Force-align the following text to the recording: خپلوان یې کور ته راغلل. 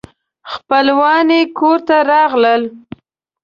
خپلوان 0.53 1.27
یې 1.37 1.41
کور 1.57 1.77
ته 1.87 1.95
راغلل. 2.11 2.61